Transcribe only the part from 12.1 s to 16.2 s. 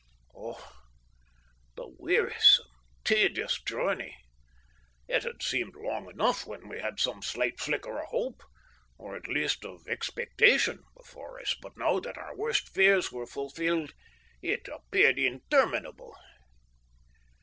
our worst fears were fulfilled it appeared interminable.